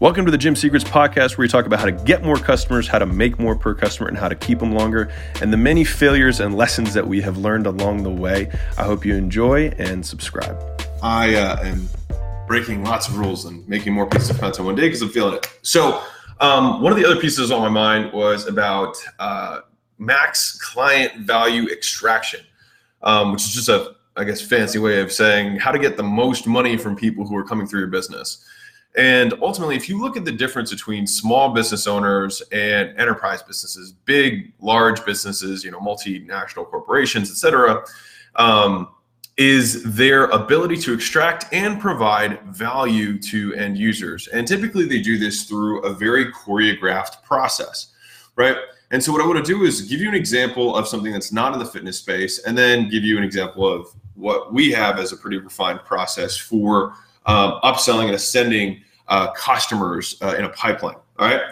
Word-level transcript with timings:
Welcome 0.00 0.26
to 0.26 0.30
the 0.30 0.38
Gym 0.38 0.54
Secrets 0.54 0.84
podcast, 0.84 1.36
where 1.36 1.42
we 1.42 1.48
talk 1.48 1.66
about 1.66 1.80
how 1.80 1.86
to 1.86 1.90
get 1.90 2.22
more 2.22 2.36
customers, 2.36 2.86
how 2.86 3.00
to 3.00 3.06
make 3.06 3.36
more 3.40 3.56
per 3.56 3.74
customer, 3.74 4.06
and 4.06 4.16
how 4.16 4.28
to 4.28 4.36
keep 4.36 4.60
them 4.60 4.70
longer, 4.70 5.10
and 5.42 5.52
the 5.52 5.56
many 5.56 5.82
failures 5.82 6.38
and 6.38 6.56
lessons 6.56 6.94
that 6.94 7.04
we 7.04 7.20
have 7.20 7.36
learned 7.38 7.66
along 7.66 8.04
the 8.04 8.10
way. 8.10 8.48
I 8.78 8.84
hope 8.84 9.04
you 9.04 9.16
enjoy 9.16 9.70
and 9.76 10.06
subscribe. 10.06 10.56
I 11.02 11.34
uh, 11.34 11.64
am 11.64 11.88
breaking 12.46 12.84
lots 12.84 13.08
of 13.08 13.18
rules 13.18 13.44
and 13.46 13.68
making 13.68 13.92
more 13.92 14.06
pieces 14.06 14.30
of 14.30 14.38
content 14.38 14.66
one 14.66 14.76
day 14.76 14.82
because 14.82 15.02
I'm 15.02 15.08
feeling 15.08 15.34
it. 15.34 15.52
So, 15.62 16.00
um, 16.38 16.80
one 16.80 16.92
of 16.92 16.98
the 16.98 17.04
other 17.04 17.20
pieces 17.20 17.50
on 17.50 17.60
my 17.60 17.68
mind 17.68 18.12
was 18.12 18.46
about 18.46 18.96
uh, 19.18 19.62
max 19.98 20.56
client 20.60 21.26
value 21.26 21.66
extraction, 21.72 22.46
um, 23.02 23.32
which 23.32 23.42
is 23.42 23.52
just 23.52 23.68
a, 23.68 23.96
I 24.16 24.22
guess, 24.22 24.40
fancy 24.40 24.78
way 24.78 25.00
of 25.00 25.10
saying 25.10 25.56
how 25.56 25.72
to 25.72 25.78
get 25.80 25.96
the 25.96 26.04
most 26.04 26.46
money 26.46 26.76
from 26.76 26.94
people 26.94 27.26
who 27.26 27.36
are 27.36 27.44
coming 27.44 27.66
through 27.66 27.80
your 27.80 27.88
business. 27.88 28.44
And 28.98 29.32
ultimately, 29.40 29.76
if 29.76 29.88
you 29.88 30.00
look 30.00 30.16
at 30.16 30.24
the 30.24 30.32
difference 30.32 30.72
between 30.72 31.06
small 31.06 31.50
business 31.50 31.86
owners 31.86 32.42
and 32.50 32.98
enterprise 32.98 33.44
businesses, 33.44 33.92
big, 33.92 34.52
large 34.60 35.04
businesses, 35.04 35.62
you 35.62 35.70
know, 35.70 35.78
multinational 35.78 36.66
corporations, 36.66 37.30
et 37.30 37.36
cetera, 37.36 37.84
um, 38.34 38.88
is 39.36 39.84
their 39.94 40.24
ability 40.24 40.76
to 40.78 40.92
extract 40.92 41.46
and 41.52 41.80
provide 41.80 42.42
value 42.46 43.20
to 43.20 43.54
end 43.54 43.78
users. 43.78 44.26
And 44.28 44.48
typically, 44.48 44.84
they 44.84 45.00
do 45.00 45.16
this 45.16 45.44
through 45.44 45.82
a 45.84 45.94
very 45.94 46.32
choreographed 46.32 47.22
process, 47.22 47.92
right? 48.34 48.56
And 48.90 49.00
so, 49.00 49.12
what 49.12 49.20
I 49.22 49.26
want 49.28 49.38
to 49.44 49.48
do 49.48 49.62
is 49.62 49.82
give 49.82 50.00
you 50.00 50.08
an 50.08 50.16
example 50.16 50.74
of 50.74 50.88
something 50.88 51.12
that's 51.12 51.30
not 51.30 51.52
in 51.52 51.60
the 51.60 51.66
fitness 51.66 51.98
space, 51.98 52.40
and 52.40 52.58
then 52.58 52.88
give 52.88 53.04
you 53.04 53.16
an 53.16 53.22
example 53.22 53.64
of 53.64 53.86
what 54.14 54.52
we 54.52 54.72
have 54.72 54.98
as 54.98 55.12
a 55.12 55.16
pretty 55.16 55.38
refined 55.38 55.84
process 55.84 56.36
for 56.36 56.94
um, 57.26 57.60
upselling 57.62 58.06
and 58.06 58.16
ascending 58.16 58.82
uh, 59.08 59.32
customers 59.32 60.16
uh, 60.22 60.34
in 60.38 60.44
a 60.44 60.48
pipeline. 60.50 60.96
All 61.18 61.28
right. 61.28 61.42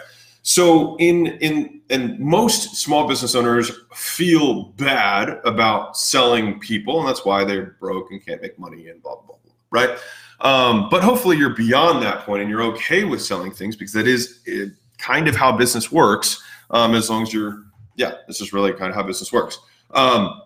So 0.43 0.95
in 0.97 1.27
in 1.41 1.81
and 1.89 2.19
most 2.19 2.75
small 2.77 3.07
business 3.07 3.35
owners 3.35 3.71
feel 3.93 4.65
bad 4.77 5.41
about 5.43 5.97
selling 5.97 6.59
people, 6.59 6.99
and 6.99 7.07
that's 7.07 7.25
why 7.25 7.43
they're 7.43 7.75
broke 7.79 8.11
and 8.11 8.25
can't 8.25 8.41
make 8.41 8.57
money 8.57 8.87
and 8.87 9.01
blah 9.01 9.15
blah 9.15 9.35
blah. 9.43 9.53
Right. 9.69 9.97
Um, 10.39 10.87
but 10.89 11.03
hopefully 11.03 11.35
you're 11.35 11.55
beyond 11.55 12.03
that 12.03 12.25
point 12.25 12.41
and 12.41 12.49
you're 12.49 12.61
okay 12.61 13.03
with 13.03 13.21
selling 13.21 13.51
things 13.51 13.75
because 13.75 13.91
that 13.93 14.07
is 14.07 14.39
it, 14.45 14.71
kind 14.99 15.27
of 15.27 15.35
how 15.35 15.51
business 15.51 15.91
works. 15.91 16.43
Um, 16.69 16.93
as 16.93 17.09
long 17.09 17.23
as 17.23 17.33
you're 17.33 17.65
yeah, 17.95 18.13
this 18.27 18.39
is 18.39 18.53
really 18.53 18.71
kind 18.71 18.89
of 18.89 18.95
how 18.95 19.03
business 19.03 19.33
works. 19.33 19.59
Um, 19.91 20.41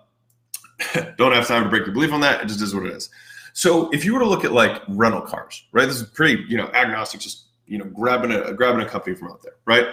don't 1.17 1.33
have 1.33 1.47
time 1.47 1.63
to 1.63 1.69
break 1.69 1.85
your 1.85 1.93
belief 1.93 2.13
on 2.13 2.21
that. 2.21 2.41
It 2.41 2.47
just 2.47 2.61
is 2.61 2.73
what 2.73 2.85
it 2.85 2.93
is. 2.93 3.09
So 3.53 3.89
if 3.91 4.05
you 4.05 4.13
were 4.13 4.19
to 4.19 4.27
look 4.27 4.45
at 4.45 4.51
like 4.51 4.81
rental 4.87 5.21
cars, 5.21 5.63
right? 5.71 5.85
This 5.85 6.01
is 6.01 6.07
pretty, 6.09 6.43
you 6.47 6.57
know, 6.57 6.67
agnostic, 6.73 7.21
just 7.21 7.47
you 7.65 7.77
know, 7.77 7.85
grabbing 7.85 8.31
a 8.31 8.53
grabbing 8.53 8.81
a 8.81 8.89
company 8.89 9.15
from 9.15 9.29
out 9.29 9.41
there, 9.41 9.53
right? 9.65 9.87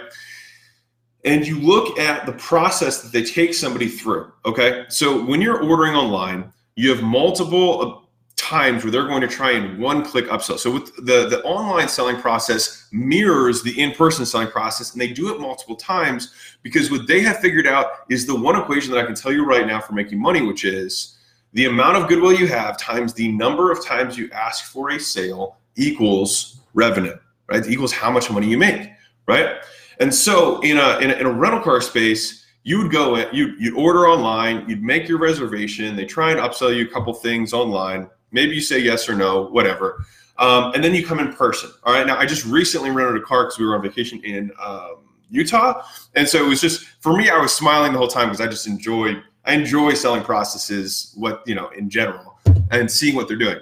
And 1.25 1.45
you 1.45 1.59
look 1.59 1.99
at 1.99 2.25
the 2.25 2.33
process 2.33 3.01
that 3.01 3.11
they 3.11 3.23
take 3.23 3.53
somebody 3.53 3.87
through. 3.87 4.31
Okay, 4.45 4.85
so 4.89 5.23
when 5.25 5.41
you're 5.41 5.61
ordering 5.61 5.95
online, 5.95 6.53
you 6.75 6.89
have 6.89 7.03
multiple 7.03 7.81
uh, 7.81 8.05
times 8.39 8.83
where 8.83 8.91
they're 8.91 9.07
going 9.07 9.21
to 9.21 9.27
try 9.27 9.51
and 9.51 9.77
one 9.77 10.03
click 10.03 10.25
upsell. 10.27 10.57
So 10.57 10.71
with 10.71 10.95
the 11.05 11.27
the 11.27 11.41
online 11.43 11.87
selling 11.87 12.17
process 12.17 12.87
mirrors 12.91 13.61
the 13.61 13.79
in-person 13.79 14.25
selling 14.25 14.47
process 14.47 14.93
and 14.93 15.01
they 15.01 15.09
do 15.09 15.33
it 15.33 15.39
multiple 15.39 15.75
times 15.75 16.33
because 16.63 16.89
what 16.89 17.07
they 17.07 17.21
have 17.21 17.39
figured 17.39 17.67
out 17.67 17.87
is 18.09 18.25
the 18.25 18.35
one 18.35 18.59
equation 18.59 18.91
that 18.91 18.99
I 18.99 19.05
can 19.05 19.15
tell 19.15 19.31
you 19.31 19.45
right 19.45 19.67
now 19.67 19.79
for 19.79 19.93
making 19.93 20.19
money 20.19 20.41
which 20.41 20.65
is 20.65 21.18
the 21.53 21.65
amount 21.65 21.97
of 21.97 22.07
goodwill 22.07 22.33
you 22.33 22.47
have 22.47 22.77
times 22.77 23.13
the 23.13 23.31
number 23.31 23.71
of 23.71 23.83
times 23.83 24.17
you 24.17 24.29
ask 24.31 24.65
for 24.65 24.91
a 24.91 24.99
sale 24.99 25.57
equals 25.75 26.61
revenue, 26.73 27.15
right? 27.47 27.65
It 27.65 27.71
equals 27.71 27.91
how 27.91 28.11
much 28.11 28.29
money 28.29 28.47
you 28.47 28.57
make, 28.57 28.91
right? 29.27 29.57
And 29.99 30.13
so 30.13 30.59
in 30.61 30.77
a, 30.77 30.97
in 30.99 31.11
a, 31.11 31.13
in 31.13 31.25
a 31.25 31.31
rental 31.31 31.61
car 31.61 31.81
space, 31.81 32.45
you 32.63 32.77
would 32.77 32.91
go 32.91 33.15
in, 33.15 33.27
you, 33.33 33.55
you'd 33.59 33.75
order 33.75 34.07
online, 34.07 34.67
you'd 34.69 34.83
make 34.83 35.07
your 35.07 35.17
reservation, 35.17 35.95
they 35.95 36.05
try 36.05 36.31
and 36.31 36.39
upsell 36.39 36.75
you 36.75 36.85
a 36.85 36.89
couple 36.89 37.13
things 37.13 37.53
online. 37.53 38.09
Maybe 38.31 38.53
you 38.53 38.61
say 38.61 38.79
yes 38.79 39.09
or 39.09 39.15
no, 39.15 39.47
whatever. 39.47 40.05
Um, 40.37 40.71
and 40.73 40.83
then 40.83 40.93
you 40.95 41.05
come 41.05 41.19
in 41.19 41.33
person. 41.33 41.71
All 41.83 41.93
right. 41.93 42.07
Now, 42.07 42.17
I 42.17 42.25
just 42.25 42.45
recently 42.45 42.91
rented 42.91 43.21
a 43.21 43.25
car 43.25 43.45
because 43.45 43.59
we 43.59 43.65
were 43.65 43.75
on 43.75 43.81
vacation 43.81 44.23
in 44.23 44.51
um, 44.59 44.97
Utah. 45.29 45.83
And 46.15 46.27
so 46.27 46.43
it 46.43 46.47
was 46.47 46.61
just, 46.61 46.85
for 47.01 47.17
me, 47.17 47.29
I 47.29 47.37
was 47.37 47.51
smiling 47.51 47.91
the 47.91 47.97
whole 47.97 48.07
time 48.07 48.27
because 48.29 48.39
I 48.39 48.47
just 48.47 48.65
enjoyed 48.65 49.21
I 49.45 49.53
enjoy 49.53 49.93
selling 49.93 50.23
processes, 50.23 51.13
what 51.15 51.43
you 51.45 51.55
know, 51.55 51.69
in 51.69 51.89
general, 51.89 52.39
and 52.71 52.89
seeing 52.89 53.15
what 53.15 53.27
they're 53.27 53.37
doing. 53.37 53.59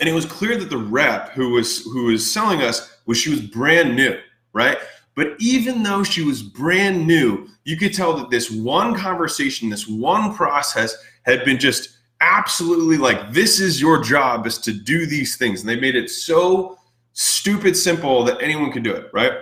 And 0.00 0.08
it 0.08 0.12
was 0.12 0.24
clear 0.24 0.56
that 0.56 0.70
the 0.70 0.78
rep 0.78 1.30
who 1.30 1.50
was 1.50 1.84
who 1.84 2.06
was 2.06 2.30
selling 2.30 2.62
us 2.62 2.96
was 3.06 3.18
she 3.18 3.30
was 3.30 3.40
brand 3.40 3.94
new, 3.94 4.18
right? 4.52 4.78
But 5.14 5.34
even 5.38 5.82
though 5.82 6.02
she 6.02 6.24
was 6.24 6.42
brand 6.42 7.06
new, 7.06 7.46
you 7.64 7.76
could 7.76 7.94
tell 7.94 8.16
that 8.16 8.30
this 8.30 8.50
one 8.50 8.94
conversation, 8.94 9.68
this 9.68 9.86
one 9.86 10.34
process 10.34 10.96
had 11.24 11.44
been 11.44 11.58
just 11.58 11.98
absolutely 12.20 12.96
like, 12.96 13.32
this 13.32 13.60
is 13.60 13.80
your 13.80 14.02
job 14.02 14.46
is 14.46 14.56
to 14.58 14.72
do 14.72 15.04
these 15.06 15.36
things. 15.36 15.60
And 15.60 15.68
they 15.68 15.78
made 15.78 15.96
it 15.96 16.08
so 16.08 16.78
stupid 17.12 17.76
simple 17.76 18.24
that 18.24 18.40
anyone 18.40 18.72
could 18.72 18.84
do 18.84 18.94
it, 18.94 19.10
right? 19.12 19.32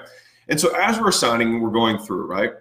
And 0.48 0.58
so 0.58 0.74
as 0.74 0.98
we're 0.98 1.12
signing, 1.12 1.60
we're 1.60 1.70
going 1.70 1.98
through, 1.98 2.26
right? 2.26 2.52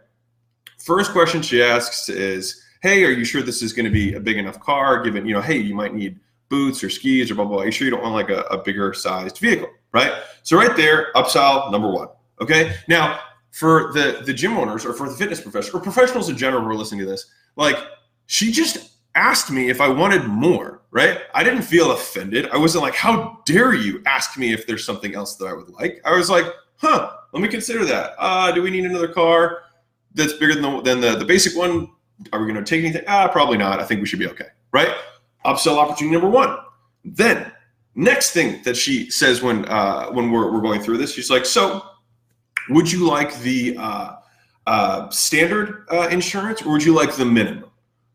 First 0.77 1.11
question 1.11 1.41
she 1.41 1.63
asks 1.63 2.09
is, 2.09 2.63
hey, 2.81 3.03
are 3.03 3.11
you 3.11 3.25
sure 3.25 3.41
this 3.41 3.61
is 3.61 3.73
going 3.73 3.85
to 3.85 3.91
be 3.91 4.13
a 4.13 4.19
big 4.19 4.37
enough 4.37 4.59
car? 4.59 5.03
Given, 5.03 5.25
you 5.25 5.33
know, 5.33 5.41
hey, 5.41 5.57
you 5.57 5.75
might 5.75 5.93
need 5.93 6.19
boots 6.49 6.83
or 6.83 6.89
skis 6.89 7.29
or 7.29 7.35
blah, 7.35 7.45
blah, 7.45 7.55
blah. 7.55 7.63
Are 7.63 7.65
you 7.65 7.71
sure 7.71 7.85
you 7.85 7.91
don't 7.91 8.01
want 8.01 8.15
like 8.15 8.29
a, 8.29 8.41
a 8.43 8.57
bigger 8.57 8.93
sized 8.93 9.37
vehicle, 9.37 9.69
right? 9.91 10.13
So 10.43 10.57
right 10.57 10.75
there, 10.75 11.11
upsell 11.15 11.71
number 11.71 11.89
one. 11.91 12.07
Okay. 12.41 12.75
Now, 12.87 13.19
for 13.51 13.91
the 13.93 14.21
the 14.25 14.33
gym 14.33 14.57
owners 14.57 14.85
or 14.85 14.93
for 14.93 15.09
the 15.09 15.15
fitness 15.15 15.41
professionals 15.41 15.75
or 15.75 15.79
professionals 15.79 16.29
in 16.29 16.37
general 16.37 16.61
who 16.61 16.69
are 16.69 16.75
listening 16.75 17.01
to 17.01 17.05
this, 17.05 17.25
like 17.55 17.77
she 18.27 18.51
just 18.51 18.91
asked 19.15 19.51
me 19.51 19.69
if 19.69 19.81
I 19.81 19.87
wanted 19.87 20.25
more, 20.25 20.81
right? 20.91 21.21
I 21.33 21.43
didn't 21.43 21.63
feel 21.63 21.91
offended. 21.91 22.47
I 22.51 22.57
wasn't 22.57 22.83
like, 22.83 22.95
how 22.95 23.39
dare 23.45 23.73
you 23.73 24.01
ask 24.05 24.37
me 24.37 24.53
if 24.53 24.67
there's 24.67 24.85
something 24.85 25.15
else 25.15 25.35
that 25.37 25.45
I 25.45 25.53
would 25.53 25.69
like? 25.69 25.99
I 26.05 26.15
was 26.15 26.29
like, 26.29 26.45
huh, 26.77 27.11
let 27.33 27.41
me 27.41 27.49
consider 27.49 27.85
that. 27.85 28.13
Uh, 28.17 28.51
do 28.51 28.61
we 28.61 28.69
need 28.69 28.85
another 28.85 29.07
car 29.07 29.63
that's 30.13 30.33
bigger 30.33 30.53
than 30.53 30.61
the, 30.61 30.81
than 30.81 31.01
the, 31.01 31.15
the 31.15 31.25
basic 31.25 31.57
one? 31.57 31.89
Are 32.33 32.39
we 32.39 32.51
going 32.51 32.63
to 32.63 32.69
take 32.69 32.83
anything? 32.83 33.03
Ah, 33.07 33.27
probably 33.27 33.57
not. 33.57 33.79
I 33.79 33.85
think 33.85 34.01
we 34.01 34.07
should 34.07 34.19
be 34.19 34.27
okay. 34.27 34.47
Right? 34.71 34.93
Upsell 35.45 35.77
opportunity 35.77 36.13
number 36.13 36.29
one. 36.29 36.57
Then 37.05 37.51
next 37.95 38.31
thing 38.31 38.61
that 38.63 38.75
she 38.75 39.09
says 39.09 39.41
when 39.41 39.65
uh, 39.65 40.07
when 40.11 40.31
we're, 40.31 40.51
we're 40.51 40.61
going 40.61 40.81
through 40.81 40.97
this, 40.97 41.13
she's 41.13 41.29
like, 41.29 41.45
so 41.45 41.83
would 42.69 42.91
you 42.91 43.07
like 43.07 43.37
the 43.39 43.77
uh, 43.77 44.15
uh, 44.67 45.09
standard 45.09 45.85
uh, 45.91 46.07
insurance 46.11 46.61
or 46.61 46.73
would 46.73 46.83
you 46.83 46.93
like 46.93 47.15
the 47.15 47.25
minimum? 47.25 47.65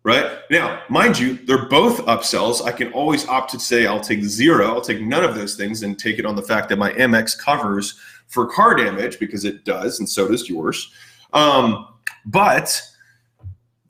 Right 0.04 0.41
now, 0.50 0.82
mind 0.91 1.19
you, 1.19 1.38
they're 1.47 1.65
both 1.65 2.04
upsells. 2.04 2.62
I 2.62 2.72
can 2.72 2.92
always 2.92 3.26
opt 3.26 3.50
to 3.53 3.59
say 3.59 3.86
I'll 3.86 4.03
take 4.03 4.22
zero, 4.22 4.66
I'll 4.66 4.82
take 4.82 5.00
none 5.00 5.25
of 5.25 5.34
those 5.34 5.56
things, 5.56 5.82
and 5.82 5.98
take 5.98 6.19
it 6.19 6.26
on 6.26 6.36
the 6.36 6.42
fact 6.42 6.69
that 6.69 6.76
my 6.76 6.92
Amex 6.92 7.38
covers 7.38 7.98
for 8.26 8.44
car 8.44 8.75
damage 8.75 9.19
because 9.19 9.47
it 9.47 9.65
does, 9.65 10.00
and 10.00 10.09
so 10.09 10.28
does 10.28 10.47
yours. 10.47 10.92
Um, 11.32 11.88
but 12.26 12.82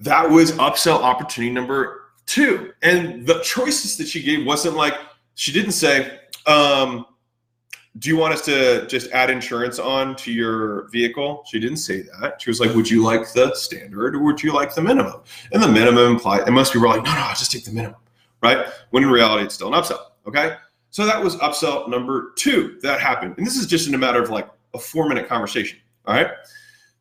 that 0.04 0.28
was 0.28 0.52
upsell 0.52 1.00
opportunity 1.00 1.52
number 1.52 2.02
two. 2.26 2.72
And 2.82 3.26
the 3.26 3.40
choices 3.40 3.96
that 3.96 4.06
she 4.06 4.22
gave 4.22 4.46
wasn't 4.46 4.76
like, 4.76 4.94
she 5.34 5.52
didn't 5.52 5.72
say, 5.72 6.20
um, 6.46 7.06
do 7.98 8.08
you 8.10 8.16
want 8.16 8.34
us 8.34 8.44
to 8.44 8.86
just 8.86 9.10
add 9.12 9.30
insurance 9.30 9.78
on 9.78 10.16
to 10.16 10.32
your 10.32 10.88
vehicle? 10.90 11.44
She 11.48 11.60
didn't 11.60 11.78
say 11.78 12.02
that. 12.20 12.42
She 12.42 12.50
was 12.50 12.60
like, 12.60 12.74
would 12.74 12.90
you 12.90 13.02
like 13.02 13.32
the 13.32 13.54
standard 13.54 14.16
or 14.16 14.18
would 14.20 14.42
you 14.42 14.52
like 14.52 14.74
the 14.74 14.82
minimum? 14.82 15.20
And 15.52 15.62
the 15.62 15.68
minimum 15.68 16.12
implied, 16.12 16.42
and 16.42 16.54
most 16.54 16.72
people 16.72 16.88
were 16.88 16.94
like, 16.94 17.04
no, 17.04 17.12
no, 17.14 17.20
I'll 17.20 17.36
just 17.36 17.52
take 17.52 17.64
the 17.64 17.72
minimum, 17.72 18.00
right? 18.42 18.66
When 18.90 19.04
in 19.04 19.10
reality, 19.10 19.44
it's 19.44 19.54
still 19.54 19.72
an 19.72 19.80
upsell, 19.80 20.00
okay? 20.26 20.56
So 20.90 21.06
that 21.06 21.22
was 21.22 21.36
upsell 21.36 21.88
number 21.88 22.32
two 22.36 22.78
that 22.82 23.00
happened. 23.00 23.34
And 23.38 23.46
this 23.46 23.56
is 23.56 23.66
just 23.66 23.88
in 23.88 23.94
a 23.94 23.98
matter 23.98 24.22
of 24.22 24.28
like 24.28 24.48
a 24.74 24.78
four 24.78 25.08
minute 25.08 25.28
conversation, 25.28 25.78
all 26.06 26.14
right? 26.14 26.28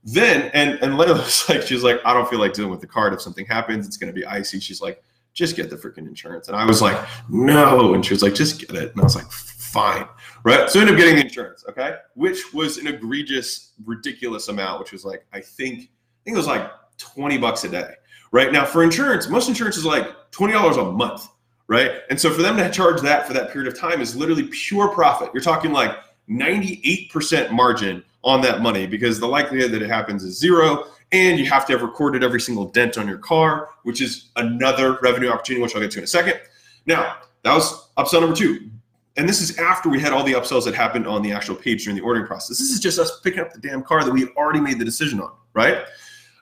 Then 0.04 0.52
and 0.54 0.80
and 0.82 0.98
Leila 0.98 1.14
was 1.14 1.46
like, 1.50 1.62
she's 1.64 1.84
like, 1.84 2.02
I 2.06 2.14
don't 2.14 2.30
feel 2.30 2.40
like 2.40 2.54
dealing 2.54 2.72
with 2.72 2.82
the 2.82 2.88
card. 2.88 3.14
If 3.14 3.22
something 3.22 3.46
happens, 3.46 3.88
it's 3.88 3.98
gonna 3.98 4.14
be 4.14 4.26
icy. 4.26 4.60
She's 4.60 4.82
like, 4.82 5.04
just 5.34 5.56
get 5.56 5.70
the 5.70 5.76
freaking 5.76 6.08
insurance. 6.08 6.48
And 6.48 6.56
I 6.56 6.66
was 6.66 6.82
like, 6.82 6.98
no. 7.30 7.94
And 7.94 8.06
she 8.06 8.14
was 8.14 8.22
like, 8.22 8.36
just 8.36 8.60
get 8.60 8.76
it. 8.76 8.92
And 8.92 9.02
I 9.02 9.04
was 9.04 9.16
like, 9.16 9.32
fine. 9.74 10.08
Right. 10.44 10.70
So 10.70 10.80
I 10.80 10.84
ended 10.84 10.96
up 10.96 11.00
getting 11.00 11.16
the 11.16 11.24
insurance, 11.24 11.66
okay, 11.68 11.96
which 12.16 12.54
was 12.54 12.78
an 12.78 12.88
egregious, 12.88 13.72
ridiculous 13.84 14.48
amount, 14.48 14.80
which 14.80 14.92
was 14.92 15.04
like, 15.04 15.26
I 15.34 15.40
think, 15.40 15.80
I 15.80 16.24
think 16.24 16.36
it 16.36 16.38
was 16.38 16.48
like 16.48 16.70
20 17.00 17.38
bucks 17.40 17.64
a 17.64 17.70
day. 17.70 17.94
Right. 18.32 18.52
Now 18.52 18.66
for 18.66 18.84
insurance, 18.84 19.28
most 19.28 19.50
insurance 19.50 19.78
is 19.78 19.86
like 19.86 20.32
$20 20.32 20.78
a 20.78 20.92
month. 20.92 21.28
Right. 21.68 22.02
And 22.10 22.20
so 22.20 22.30
for 22.30 22.42
them 22.42 22.58
to 22.58 22.70
charge 22.70 23.02
that 23.02 23.26
for 23.26 23.34
that 23.34 23.52
period 23.52 23.72
of 23.72 23.80
time 23.80 24.02
is 24.02 24.16
literally 24.16 24.44
pure 24.52 24.90
profit. 24.90 25.30
You're 25.34 25.42
talking 25.42 25.72
like 25.72 25.98
98% 26.30 27.52
margin 27.52 28.04
on 28.24 28.42
that 28.42 28.62
money 28.62 28.88
because 28.88 29.20
the 29.20 29.28
likelihood 29.28 29.72
that 29.72 29.81
it 29.81 29.90
happens 29.90 30.24
is 30.24 30.38
zero. 30.40 30.86
And 31.12 31.38
you 31.38 31.46
have 31.46 31.66
to 31.68 31.74
have 31.74 31.84
recorded 31.84 32.24
every 32.24 32.42
single 32.42 32.66
dent 32.66 32.98
on 32.98 33.08
your 33.08 33.20
car, 33.20 33.70
which 33.84 34.02
is 34.02 34.30
another 34.36 34.98
revenue 35.04 35.30
opportunity, 35.30 35.62
which 35.62 35.75
I'll 35.75 35.81
get 35.81 35.92
to 35.92 36.00
in 36.00 36.06
a 36.06 36.08
second. 36.08 36.40
Now, 36.88 37.18
that 37.44 37.54
was 37.54 37.90
upsell 37.98 38.22
number 38.22 38.36
two. 38.36 38.70
and 39.16 39.30
this 39.30 39.42
is 39.42 39.58
after 39.60 39.90
we 39.90 40.00
had 40.00 40.12
all 40.12 40.24
the 40.24 40.34
upsells 40.34 40.66
that 40.66 40.74
happened 40.74 41.06
on 41.06 41.22
the 41.22 41.31
actual 41.31 41.56
page 41.56 41.84
during 41.84 41.96
the 41.96 42.04
ordering 42.04 42.25
process. 42.25 42.58
This 42.58 42.72
is 42.72 42.80
just 42.80 42.98
us 42.98 43.20
picking 43.20 43.42
up 43.42 43.54
the 43.54 43.60
damn 43.60 43.84
car 43.84 44.04
that 44.04 44.12
we 44.12 44.22
had 44.22 44.30
already 44.36 44.60
made 44.60 44.80
the 44.80 44.86
decision 44.86 45.19
on, 45.22 45.31
right? 45.54 45.86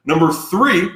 Number 0.06 0.32
three, 0.32 0.90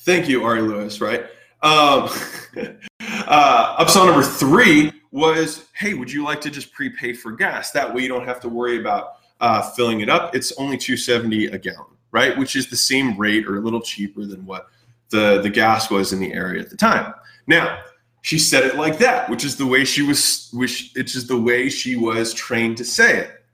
thank 0.00 0.28
you, 0.28 0.44
Ari 0.44 0.62
Lewis, 0.62 1.00
right? 1.00 1.26
Um, 1.62 2.08
uh, 3.26 3.84
upsell 3.84 4.06
number 4.06 4.22
three 4.22 4.92
was, 5.10 5.66
hey, 5.74 5.94
would 5.94 6.10
you 6.10 6.24
like 6.24 6.40
to 6.42 6.50
just 6.50 6.72
prepay 6.72 7.12
for 7.12 7.32
gas? 7.32 7.70
That 7.72 7.92
way 7.92 8.02
you 8.02 8.08
don't 8.08 8.26
have 8.26 8.40
to 8.40 8.48
worry 8.48 8.78
about 8.80 9.14
uh, 9.40 9.62
filling 9.70 10.00
it 10.00 10.08
up. 10.08 10.34
It's 10.34 10.52
only 10.52 10.76
270 10.76 11.46
a 11.46 11.58
gallon, 11.58 11.86
right? 12.10 12.36
Which 12.36 12.56
is 12.56 12.68
the 12.68 12.76
same 12.76 13.16
rate 13.16 13.46
or 13.46 13.56
a 13.56 13.60
little 13.60 13.80
cheaper 13.80 14.24
than 14.24 14.44
what 14.46 14.68
the, 15.10 15.40
the 15.40 15.50
gas 15.50 15.90
was 15.90 16.12
in 16.12 16.20
the 16.20 16.32
area 16.32 16.60
at 16.60 16.70
the 16.70 16.76
time. 16.76 17.14
Now, 17.46 17.78
she 18.26 18.38
said 18.38 18.64
it 18.64 18.74
like 18.74 18.98
that, 18.98 19.30
which 19.30 19.44
is 19.44 19.56
the 19.56 19.66
way 19.66 19.84
she 19.84 20.02
was, 20.02 20.50
which 20.52 20.90
which 20.96 21.14
is 21.14 21.28
the 21.28 21.40
way 21.40 21.68
she 21.68 21.94
was 21.94 22.34
trained 22.34 22.76
to 22.78 22.84
say 22.84 23.20
it. 23.20 23.44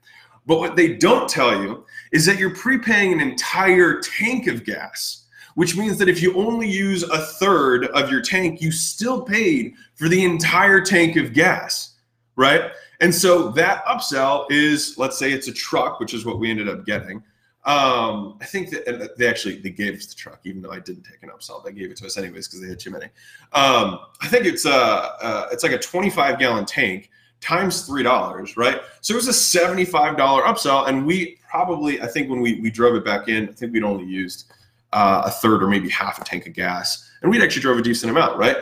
But 0.47 0.57
what 0.57 0.75
they 0.75 0.95
don't 0.95 1.29
tell 1.29 1.61
you 1.61 1.85
is 2.11 2.25
that 2.25 2.39
you're 2.39 2.55
prepaying 2.55 3.13
an 3.13 3.19
entire 3.19 3.99
tank 3.99 4.47
of 4.47 4.65
gas, 4.65 5.22
which 5.55 5.77
means 5.77 5.97
that 5.97 6.09
if 6.09 6.21
you 6.21 6.35
only 6.35 6.69
use 6.69 7.03
a 7.03 7.19
third 7.19 7.85
of 7.87 8.09
your 8.11 8.21
tank, 8.21 8.61
you 8.61 8.71
still 8.71 9.21
paid 9.21 9.73
for 9.95 10.09
the 10.09 10.23
entire 10.23 10.81
tank 10.81 11.15
of 11.15 11.33
gas, 11.33 11.95
right? 12.35 12.71
And 13.01 13.13
so 13.13 13.49
that 13.51 13.83
upsell 13.85 14.45
is, 14.49 14.97
let's 14.97 15.17
say 15.17 15.31
it's 15.31 15.47
a 15.47 15.53
truck, 15.53 15.99
which 15.99 16.13
is 16.13 16.25
what 16.25 16.39
we 16.39 16.49
ended 16.49 16.69
up 16.69 16.85
getting. 16.85 17.23
Um, 17.65 18.37
I 18.41 18.45
think 18.45 18.71
that 18.71 19.17
they 19.17 19.27
actually 19.27 19.57
they 19.57 19.69
gave 19.69 19.95
us 19.95 20.05
the 20.07 20.15
truck, 20.15 20.41
even 20.43 20.61
though 20.61 20.71
I 20.71 20.79
didn't 20.79 21.03
take 21.03 21.23
an 21.23 21.29
upsell. 21.29 21.63
They 21.63 21.71
gave 21.71 21.91
it 21.91 21.97
to 21.97 22.05
us 22.05 22.17
anyways 22.17 22.47
because 22.47 22.61
they 22.61 22.67
had 22.67 22.79
too 22.79 22.91
many. 22.91 23.05
Um, 23.53 23.99
I 24.21 24.27
think 24.27 24.45
it's 24.45 24.65
a 24.65 25.47
it's 25.51 25.63
like 25.63 25.71
a 25.71 25.77
25 25.77 26.39
gallon 26.39 26.65
tank 26.65 27.09
times 27.39 27.85
three 27.85 28.03
dollars, 28.03 28.57
right? 28.57 28.81
So 28.99 29.13
it 29.13 29.17
was 29.17 29.29
a 29.29 29.33
75 29.33 30.17
dollar 30.17 30.43
upsell, 30.43 30.89
and 30.89 31.05
we 31.05 31.37
probably 31.49 32.01
I 32.01 32.07
think 32.07 32.29
when 32.29 32.41
we 32.41 32.59
we 32.59 32.69
drove 32.69 32.95
it 32.95 33.05
back 33.05 33.29
in, 33.29 33.47
I 33.47 33.53
think 33.53 33.71
we'd 33.71 33.83
only 33.83 34.05
used 34.05 34.51
uh, 34.93 35.23
a 35.25 35.31
third 35.31 35.63
or 35.63 35.67
maybe 35.67 35.89
half 35.89 36.21
a 36.21 36.23
tank 36.23 36.45
of 36.47 36.53
gas, 36.53 37.09
and 37.21 37.31
we'd 37.31 37.41
actually 37.41 37.61
drove 37.61 37.77
a 37.77 37.81
decent 37.81 38.11
amount, 38.11 38.37
right? 38.37 38.57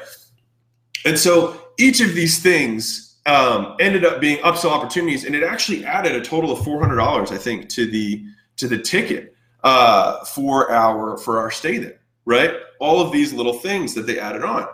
And 1.05 1.17
so 1.17 1.61
each 1.77 1.99
of 1.99 2.13
these 2.13 2.39
things 2.39 3.17
um, 3.25 3.75
ended 3.79 4.05
up 4.05 4.19
being 4.19 4.37
upsell 4.39 4.71
opportunities, 4.71 5.25
and 5.25 5.35
it 5.35 5.43
actually 5.43 5.85
added 5.85 6.13
a 6.13 6.21
total 6.21 6.51
of 6.51 6.63
400 6.63 6.95
dollars, 6.95 7.31
I 7.31 7.37
think, 7.37 7.69
to 7.69 7.85
the 7.85 8.23
to 8.57 8.67
the 8.67 8.77
ticket 8.77 9.35
uh, 9.63 10.23
for 10.25 10.71
our 10.71 11.17
for 11.17 11.39
our 11.39 11.51
stay 11.51 11.77
there, 11.77 11.99
right? 12.25 12.55
All 12.79 13.01
of 13.01 13.11
these 13.11 13.33
little 13.33 13.53
things 13.53 13.93
that 13.93 14.07
they 14.07 14.19
added 14.19 14.43
on. 14.43 14.67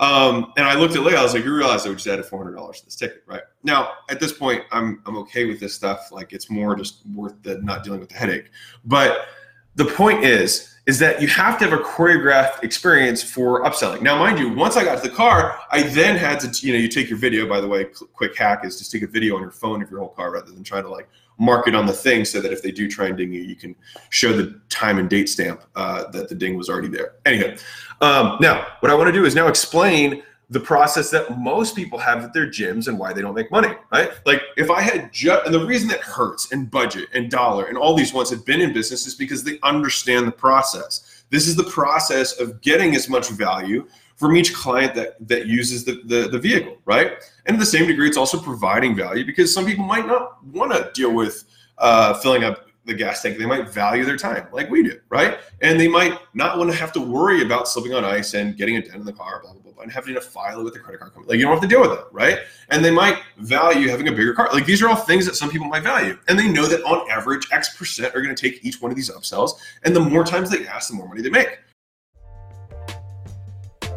Um, 0.00 0.52
and 0.56 0.64
I 0.64 0.74
looked 0.74 0.94
at 0.94 1.02
Leah, 1.02 1.18
I 1.18 1.22
was 1.24 1.34
like, 1.34 1.44
you 1.44 1.52
realize 1.52 1.84
I 1.84 1.92
just 1.92 2.06
added 2.06 2.24
four 2.24 2.38
hundred 2.38 2.54
dollars 2.54 2.80
to 2.80 2.84
this 2.84 2.96
ticket, 2.96 3.24
right? 3.26 3.42
Now, 3.64 3.92
at 4.08 4.20
this 4.20 4.32
point, 4.32 4.62
I'm 4.70 5.02
I'm 5.06 5.16
okay 5.18 5.46
with 5.46 5.58
this 5.58 5.74
stuff. 5.74 6.12
Like 6.12 6.32
it's 6.32 6.50
more 6.50 6.76
just 6.76 7.04
worth 7.14 7.34
the 7.42 7.58
not 7.62 7.82
dealing 7.82 8.00
with 8.00 8.10
the 8.10 8.16
headache. 8.16 8.50
But 8.84 9.26
the 9.74 9.86
point 9.86 10.24
is, 10.24 10.74
is 10.88 10.98
that 10.98 11.20
you 11.20 11.28
have 11.28 11.58
to 11.58 11.68
have 11.68 11.78
a 11.78 11.82
choreographed 11.82 12.64
experience 12.64 13.22
for 13.22 13.62
upselling. 13.62 14.00
Now, 14.00 14.18
mind 14.18 14.38
you, 14.38 14.54
once 14.54 14.74
I 14.74 14.84
got 14.84 15.02
to 15.02 15.08
the 15.08 15.14
car, 15.14 15.60
I 15.70 15.82
then 15.82 16.16
had 16.16 16.40
to, 16.40 16.66
you 16.66 16.72
know, 16.72 16.78
you 16.78 16.88
take 16.88 17.10
your 17.10 17.18
video, 17.18 17.46
by 17.46 17.60
the 17.60 17.68
way, 17.68 17.84
quick 18.14 18.34
hack 18.34 18.64
is 18.64 18.78
just 18.78 18.90
take 18.90 19.02
a 19.02 19.06
video 19.06 19.36
on 19.36 19.42
your 19.42 19.50
phone 19.50 19.82
of 19.82 19.90
your 19.90 20.00
whole 20.00 20.08
car 20.08 20.32
rather 20.32 20.50
than 20.50 20.64
trying 20.64 20.84
to 20.84 20.88
like 20.88 21.06
mark 21.36 21.68
it 21.68 21.74
on 21.74 21.84
the 21.84 21.92
thing 21.92 22.24
so 22.24 22.40
that 22.40 22.54
if 22.54 22.62
they 22.62 22.70
do 22.70 22.88
try 22.88 23.06
and 23.08 23.18
ding 23.18 23.30
you, 23.30 23.42
you 23.42 23.54
can 23.54 23.76
show 24.08 24.32
the 24.32 24.58
time 24.70 24.98
and 24.98 25.10
date 25.10 25.28
stamp 25.28 25.62
uh, 25.76 26.10
that 26.10 26.30
the 26.30 26.34
ding 26.34 26.56
was 26.56 26.70
already 26.70 26.88
there. 26.88 27.16
Anyhow, 27.26 27.54
um, 28.00 28.38
now 28.40 28.66
what 28.80 28.90
I 28.90 28.94
want 28.94 29.08
to 29.08 29.12
do 29.12 29.26
is 29.26 29.34
now 29.34 29.46
explain 29.46 30.22
the 30.50 30.60
process 30.60 31.10
that 31.10 31.38
most 31.38 31.76
people 31.76 31.98
have 31.98 32.24
at 32.24 32.32
their 32.32 32.46
gyms 32.46 32.88
and 32.88 32.98
why 32.98 33.12
they 33.12 33.20
don't 33.20 33.34
make 33.34 33.50
money, 33.50 33.74
right? 33.92 34.10
Like 34.24 34.42
if 34.56 34.70
I 34.70 34.80
had 34.80 35.12
just, 35.12 35.44
and 35.44 35.54
the 35.54 35.64
reason 35.64 35.88
that 35.88 36.00
Hertz 36.00 36.52
and 36.52 36.70
budget 36.70 37.08
and 37.12 37.30
dollar 37.30 37.66
and 37.66 37.76
all 37.76 37.94
these 37.94 38.14
ones 38.14 38.30
have 38.30 38.46
been 38.46 38.62
in 38.62 38.72
business 38.72 39.06
is 39.06 39.14
because 39.14 39.44
they 39.44 39.58
understand 39.62 40.26
the 40.26 40.32
process. 40.32 41.24
This 41.30 41.46
is 41.46 41.54
the 41.54 41.64
process 41.64 42.40
of 42.40 42.60
getting 42.62 42.94
as 42.96 43.10
much 43.10 43.28
value 43.28 43.86
from 44.16 44.36
each 44.36 44.54
client 44.54 44.94
that 44.94 45.16
that 45.28 45.46
uses 45.46 45.84
the, 45.84 46.00
the, 46.06 46.28
the 46.28 46.38
vehicle, 46.38 46.78
right? 46.86 47.12
And 47.46 47.56
to 47.56 47.60
the 47.60 47.70
same 47.70 47.86
degree, 47.86 48.08
it's 48.08 48.16
also 48.16 48.40
providing 48.40 48.96
value 48.96 49.24
because 49.24 49.52
some 49.52 49.66
people 49.66 49.84
might 49.84 50.06
not 50.06 50.44
want 50.46 50.72
to 50.72 50.90
deal 50.94 51.12
with 51.12 51.44
uh, 51.76 52.14
filling 52.14 52.42
up 52.42 52.67
the 52.88 52.94
gas 52.94 53.22
tank. 53.22 53.38
They 53.38 53.46
might 53.46 53.68
value 53.68 54.04
their 54.04 54.16
time 54.16 54.48
like 54.52 54.68
we 54.68 54.82
do, 54.82 54.98
right? 55.10 55.38
And 55.60 55.78
they 55.78 55.86
might 55.86 56.18
not 56.34 56.58
want 56.58 56.70
to 56.72 56.76
have 56.76 56.92
to 56.94 57.00
worry 57.00 57.42
about 57.42 57.68
slipping 57.68 57.94
on 57.94 58.04
ice 58.04 58.34
and 58.34 58.56
getting 58.56 58.76
a 58.76 58.82
dent 58.82 58.96
in 58.96 59.04
the 59.04 59.12
car, 59.12 59.40
blah, 59.42 59.52
blah, 59.52 59.62
blah, 59.62 59.72
blah, 59.72 59.82
and 59.82 59.92
having 59.92 60.14
to 60.14 60.20
file 60.20 60.60
it 60.60 60.64
with 60.64 60.72
the 60.72 60.80
credit 60.80 60.98
card 60.98 61.12
company. 61.12 61.30
Like 61.30 61.38
you 61.38 61.44
don't 61.44 61.52
have 61.52 61.62
to 61.62 61.68
deal 61.68 61.80
with 61.80 61.92
it, 61.92 62.04
right? 62.10 62.40
And 62.70 62.84
they 62.84 62.90
might 62.90 63.18
value 63.36 63.88
having 63.88 64.08
a 64.08 64.12
bigger 64.12 64.34
car. 64.34 64.48
Like 64.52 64.66
these 64.66 64.82
are 64.82 64.88
all 64.88 64.96
things 64.96 65.26
that 65.26 65.36
some 65.36 65.50
people 65.50 65.68
might 65.68 65.84
value. 65.84 66.18
And 66.26 66.38
they 66.38 66.48
know 66.48 66.66
that 66.66 66.82
on 66.82 67.08
average, 67.10 67.46
X 67.52 67.76
percent 67.76 68.14
are 68.16 68.22
going 68.22 68.34
to 68.34 68.50
take 68.50 68.64
each 68.64 68.82
one 68.82 68.90
of 68.90 68.96
these 68.96 69.10
upsells. 69.10 69.52
And 69.84 69.94
the 69.94 70.00
more 70.00 70.24
times 70.24 70.50
they 70.50 70.66
ask, 70.66 70.88
the 70.88 70.96
more 70.96 71.06
money 71.06 71.22
they 71.22 71.30
make. 71.30 71.58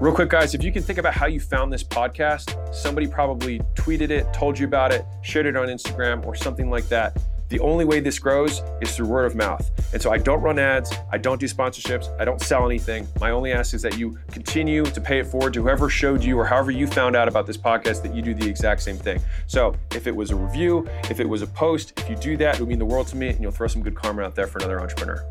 Real 0.02 0.16
quick, 0.16 0.30
guys, 0.30 0.56
if 0.56 0.64
you 0.64 0.72
can 0.72 0.82
think 0.82 0.98
about 0.98 1.14
how 1.14 1.28
you 1.28 1.40
found 1.40 1.72
this 1.72 1.84
podcast, 1.84 2.74
somebody 2.74 3.06
probably 3.06 3.60
tweeted 3.76 4.10
it, 4.10 4.34
told 4.34 4.58
you 4.58 4.66
about 4.66 4.92
it, 4.92 5.06
shared 5.22 5.46
it 5.46 5.56
on 5.56 5.68
Instagram, 5.68 6.26
or 6.26 6.34
something 6.34 6.72
like 6.72 6.90
that. 6.90 7.16
The 7.52 7.60
only 7.60 7.84
way 7.84 8.00
this 8.00 8.18
grows 8.18 8.62
is 8.80 8.96
through 8.96 9.08
word 9.08 9.26
of 9.26 9.36
mouth. 9.36 9.70
And 9.92 10.02
so 10.02 10.10
I 10.10 10.18
don't 10.18 10.40
run 10.40 10.58
ads, 10.58 10.94
I 11.12 11.18
don't 11.18 11.38
do 11.38 11.48
sponsorships, 11.48 12.08
I 12.18 12.24
don't 12.24 12.40
sell 12.40 12.66
anything. 12.66 13.06
My 13.20 13.32
only 13.32 13.52
ask 13.52 13.74
is 13.74 13.82
that 13.82 13.98
you 13.98 14.18
continue 14.32 14.86
to 14.86 15.02
pay 15.02 15.20
it 15.20 15.28
forward 15.28 15.54
to 15.56 15.62
whoever 15.62 15.90
showed 15.90 16.24
you 16.24 16.40
or 16.40 16.46
however 16.46 16.72
you 16.72 16.88
found 16.88 17.14
out 17.14 17.28
about 17.28 17.46
this 17.46 17.58
podcast 17.58 18.04
that 18.04 18.16
you 18.16 18.22
do 18.22 18.34
the 18.34 18.48
exact 18.48 18.84
same 18.84 18.96
thing. 18.96 19.20
So 19.48 19.76
if 19.94 20.08
it 20.08 20.16
was 20.16 20.32
a 20.32 20.36
review, 20.38 20.88
if 21.10 21.20
it 21.20 21.28
was 21.28 21.42
a 21.42 21.48
post, 21.48 21.92
if 22.00 22.10
you 22.10 22.16
do 22.16 22.38
that, 22.38 22.56
it 22.56 22.62
would 22.62 22.70
mean 22.70 22.80
the 22.80 22.86
world 22.86 23.08
to 23.08 23.18
me 23.18 23.28
and 23.28 23.42
you'll 23.42 23.52
throw 23.52 23.68
some 23.68 23.84
good 23.84 23.96
karma 23.96 24.22
out 24.24 24.34
there 24.34 24.48
for 24.48 24.60
another 24.60 24.80
entrepreneur. 24.80 25.22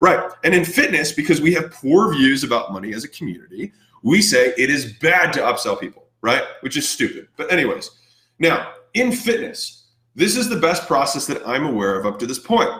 Right. 0.00 0.30
And 0.44 0.54
in 0.54 0.64
fitness, 0.64 1.10
because 1.10 1.40
we 1.40 1.54
have 1.54 1.72
poor 1.72 2.14
views 2.14 2.44
about 2.44 2.72
money 2.72 2.94
as 2.94 3.02
a 3.02 3.08
community, 3.08 3.72
we 4.04 4.22
say 4.22 4.54
it 4.56 4.70
is 4.70 4.92
bad 4.92 5.32
to 5.32 5.40
upsell 5.40 5.80
people, 5.80 6.04
right? 6.22 6.44
Which 6.60 6.76
is 6.76 6.88
stupid. 6.88 7.26
But, 7.36 7.50
anyways, 7.50 7.90
now 8.38 8.74
in 8.94 9.12
fitness, 9.12 9.86
this 10.14 10.36
is 10.36 10.48
the 10.48 10.56
best 10.56 10.86
process 10.86 11.26
that 11.26 11.46
I'm 11.46 11.66
aware 11.66 11.98
of 11.98 12.06
up 12.06 12.18
to 12.18 12.26
this 12.26 12.38
point. 12.38 12.70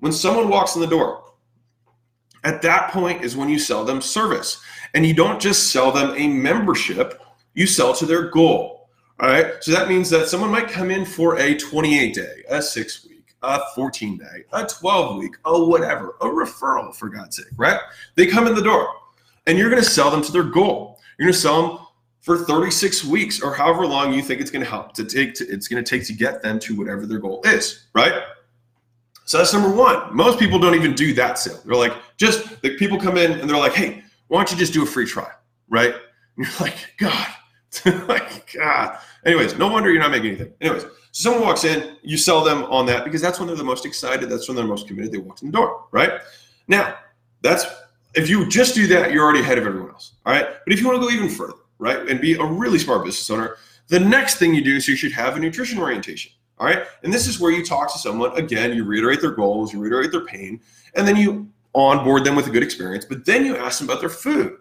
When 0.00 0.12
someone 0.12 0.48
walks 0.48 0.74
in 0.74 0.80
the 0.80 0.86
door, 0.86 1.22
at 2.44 2.62
that 2.62 2.90
point 2.90 3.22
is 3.22 3.36
when 3.36 3.48
you 3.48 3.58
sell 3.58 3.84
them 3.84 4.00
service. 4.00 4.60
And 4.94 5.06
you 5.06 5.14
don't 5.14 5.40
just 5.40 5.70
sell 5.70 5.92
them 5.92 6.14
a 6.16 6.26
membership, 6.26 7.22
you 7.54 7.66
sell 7.66 7.94
to 7.94 8.04
their 8.04 8.28
goal. 8.30 8.88
All 9.20 9.28
right. 9.28 9.54
So 9.60 9.70
that 9.72 9.88
means 9.88 10.10
that 10.10 10.26
someone 10.26 10.50
might 10.50 10.68
come 10.68 10.90
in 10.90 11.04
for 11.04 11.38
a 11.38 11.56
28 11.56 12.14
day, 12.14 12.42
a 12.48 12.60
six 12.60 13.04
week 13.04 13.12
a 13.42 13.60
14 13.74 14.18
day, 14.18 14.44
a 14.52 14.66
12 14.66 15.18
week, 15.18 15.34
a 15.44 15.64
whatever, 15.64 16.14
a 16.20 16.26
referral 16.26 16.94
for 16.94 17.08
God's 17.08 17.36
sake, 17.36 17.46
right? 17.56 17.80
They 18.14 18.26
come 18.26 18.46
in 18.46 18.54
the 18.54 18.62
door 18.62 18.88
and 19.46 19.58
you're 19.58 19.70
going 19.70 19.82
to 19.82 19.88
sell 19.88 20.10
them 20.10 20.22
to 20.22 20.32
their 20.32 20.44
goal. 20.44 21.00
You're 21.18 21.26
going 21.26 21.34
to 21.34 21.38
sell 21.38 21.62
them 21.62 21.81
for 22.22 22.38
36 22.38 23.04
weeks 23.04 23.42
or 23.42 23.52
however 23.52 23.84
long 23.84 24.12
you 24.12 24.22
think 24.22 24.40
it's 24.40 24.50
going 24.50 24.64
to 24.64 24.70
help 24.70 24.94
to 24.94 25.04
take 25.04 25.34
to, 25.34 25.44
it's 25.48 25.68
going 25.68 25.82
to 25.82 25.88
take 25.88 26.06
to 26.06 26.12
get 26.12 26.40
them 26.40 26.58
to 26.60 26.76
whatever 26.76 27.04
their 27.04 27.18
goal 27.18 27.42
is, 27.44 27.86
right? 27.94 28.22
So 29.24 29.38
that's 29.38 29.52
number 29.52 29.70
one. 29.70 30.14
Most 30.14 30.38
people 30.38 30.58
don't 30.58 30.76
even 30.76 30.94
do 30.94 31.12
that 31.14 31.38
sale. 31.38 31.60
They're 31.64 31.74
like, 31.74 31.94
just 32.16 32.62
like 32.62 32.76
people 32.76 32.98
come 32.98 33.18
in 33.18 33.32
and 33.32 33.50
they're 33.50 33.58
like, 33.58 33.74
hey, 33.74 34.04
why 34.28 34.38
don't 34.38 34.50
you 34.50 34.56
just 34.56 34.72
do 34.72 34.84
a 34.84 34.86
free 34.86 35.04
trial, 35.04 35.32
right? 35.68 35.94
And 36.36 36.46
you're 36.46 36.54
like, 36.60 36.76
God, 36.96 37.28
like 38.08 38.52
God. 38.52 38.98
Anyways, 39.26 39.58
no 39.58 39.66
wonder 39.68 39.90
you're 39.90 40.00
not 40.00 40.12
making 40.12 40.28
anything. 40.28 40.52
Anyways, 40.60 40.82
so 40.82 40.90
someone 41.10 41.42
walks 41.42 41.64
in, 41.64 41.96
you 42.02 42.16
sell 42.16 42.44
them 42.44 42.64
on 42.64 42.86
that 42.86 43.04
because 43.04 43.20
that's 43.20 43.40
when 43.40 43.48
they're 43.48 43.56
the 43.56 43.64
most 43.64 43.84
excited. 43.84 44.28
That's 44.28 44.48
when 44.48 44.56
they're 44.56 44.66
most 44.66 44.86
committed. 44.86 45.10
They 45.10 45.18
walk 45.18 45.42
in 45.42 45.50
the 45.50 45.52
door, 45.52 45.86
right? 45.90 46.20
Now, 46.68 46.96
that's 47.42 47.66
if 48.14 48.28
you 48.28 48.48
just 48.48 48.74
do 48.74 48.86
that, 48.88 49.12
you're 49.12 49.24
already 49.24 49.40
ahead 49.40 49.58
of 49.58 49.66
everyone 49.66 49.90
else. 49.90 50.12
All 50.24 50.32
right. 50.32 50.46
But 50.64 50.72
if 50.72 50.80
you 50.80 50.86
want 50.86 51.00
to 51.00 51.08
go 51.08 51.12
even 51.12 51.28
further, 51.28 51.54
right, 51.82 52.08
and 52.08 52.20
be 52.20 52.34
a 52.34 52.44
really 52.44 52.78
smart 52.78 53.04
business 53.04 53.28
owner, 53.28 53.56
the 53.88 53.98
next 53.98 54.36
thing 54.36 54.54
you 54.54 54.62
do 54.62 54.76
is 54.76 54.86
you 54.86 54.96
should 54.96 55.12
have 55.12 55.36
a 55.36 55.40
nutrition 55.40 55.78
orientation. 55.78 56.30
All 56.58 56.66
right. 56.66 56.84
And 57.02 57.12
this 57.12 57.26
is 57.26 57.40
where 57.40 57.50
you 57.50 57.64
talk 57.64 57.92
to 57.92 57.98
someone 57.98 58.36
again, 58.38 58.72
you 58.72 58.84
reiterate 58.84 59.20
their 59.20 59.32
goals, 59.32 59.72
you 59.72 59.80
reiterate 59.80 60.12
their 60.12 60.24
pain, 60.24 60.60
and 60.94 61.08
then 61.08 61.16
you 61.16 61.50
onboard 61.74 62.24
them 62.24 62.36
with 62.36 62.46
a 62.46 62.50
good 62.50 62.62
experience, 62.62 63.04
but 63.04 63.24
then 63.24 63.44
you 63.44 63.56
ask 63.56 63.80
them 63.80 63.88
about 63.88 64.00
their 64.00 64.08
food. 64.08 64.56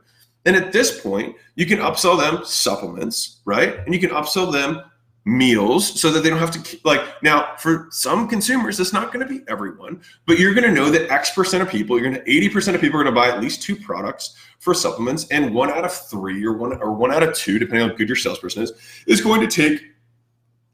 And 0.46 0.56
at 0.56 0.72
this 0.72 1.00
point, 1.00 1.36
you 1.56 1.68
can 1.68 1.78
upsell 1.78 2.18
them 2.18 2.44
supplements, 2.44 3.42
right? 3.46 3.78
And 3.86 3.94
you 3.94 4.00
can 4.00 4.10
upsell 4.10 4.52
them 4.52 4.82
meals 5.24 6.02
so 6.02 6.12
that 6.12 6.24
they 6.24 6.30
don't 6.30 6.40
have 6.40 6.50
to 6.50 6.80
like 6.84 7.02
now 7.22 7.56
for 7.58 7.88
some 7.92 8.28
consumers 8.28 8.80
it's 8.80 8.92
not 8.92 9.14
going 9.14 9.26
to 9.26 9.32
be 9.32 9.44
everyone 9.48 10.02
but 10.26 10.40
you're 10.40 10.54
going 10.54 10.68
to 10.68 10.74
know 10.74 10.90
that 10.90 11.12
x 11.12 11.30
percent 11.30 11.62
of 11.62 11.70
people 11.70 12.00
you're 12.00 12.10
going 12.12 12.26
to 12.26 12.50
80% 12.50 12.74
of 12.74 12.82
people 12.82 13.00
are 13.00 13.04
going 13.04 13.14
to 13.14 13.22
buy 13.22 13.30
at 13.30 13.40
least 13.40 13.62
two 13.62 13.76
products 13.76 14.36
for 14.58 14.74
supplements 14.74 15.28
and 15.30 15.54
one 15.54 15.70
out 15.70 15.86
of 15.86 15.94
three 15.94 16.44
or 16.44 16.54
one 16.54 16.74
or 16.82 16.92
one 16.92 17.14
out 17.14 17.22
of 17.22 17.36
two 17.36 17.60
depending 17.60 17.84
on 17.84 17.90
how 17.92 17.96
good 17.96 18.10
your 18.10 18.16
salesperson 18.16 18.64
is 18.64 18.74
is 19.06 19.22
going 19.22 19.42
to 19.42 19.48
take 19.48 19.84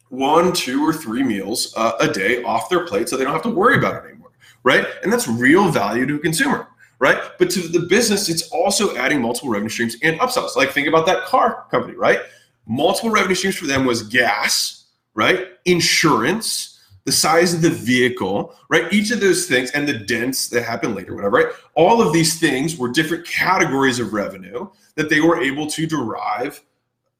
one 0.08 0.54
two 0.54 0.82
or 0.82 0.94
three 0.94 1.24
meals 1.24 1.74
uh, 1.76 1.92
a 2.00 2.08
day 2.08 2.42
off 2.44 2.70
their 2.70 2.86
plate 2.86 3.10
so 3.10 3.18
they 3.18 3.26
don't 3.26 3.34
have 3.34 3.42
to 3.42 3.50
worry 3.50 3.78
about 3.78 3.96
it 3.96 4.08
anymore 4.08 4.32
right 4.64 4.86
and 5.04 5.12
that's 5.12 5.28
real 5.28 5.68
value 5.68 6.06
to 6.06 6.16
a 6.16 6.20
consumer 6.20 6.70
right? 7.00 7.18
But 7.38 7.50
to 7.52 7.68
the 7.68 7.82
business, 7.82 8.28
it's 8.28 8.50
also 8.50 8.96
adding 8.98 9.22
multiple 9.22 9.50
revenue 9.50 9.70
streams 9.70 9.98
and 10.02 10.20
upsells. 10.20 10.56
Like 10.56 10.72
think 10.72 10.88
about 10.88 11.06
that 11.06 11.26
car 11.26 11.68
company, 11.70 11.96
right? 11.96 12.20
Multiple 12.68 13.10
revenue 13.10 13.36
streams 13.36 13.56
for 13.56 13.66
them 13.66 13.86
was 13.86 14.04
gas, 14.04 14.86
right? 15.14 15.48
Insurance, 15.66 16.80
the 17.06 17.12
size 17.12 17.54
of 17.54 17.62
the 17.62 17.70
vehicle, 17.70 18.54
right? 18.70 18.92
Each 18.92 19.12
of 19.12 19.20
those 19.20 19.48
things 19.48 19.72
and 19.72 19.88
the 19.88 19.94
dents 19.94 20.50
that 20.50 20.64
happen 20.64 20.94
later, 20.94 21.16
whatever, 21.16 21.38
right? 21.38 21.54
All 21.76 22.02
of 22.02 22.14
these 22.14 22.40
things 22.40 22.78
were 22.78 22.90
different 22.90 23.26
categories 23.26 24.00
of 24.00 24.14
revenue 24.14 24.68
that 24.96 25.10
they 25.10 25.22
were 25.22 25.42
able 25.42 25.68
to 25.68 25.88
derive, 25.88 26.62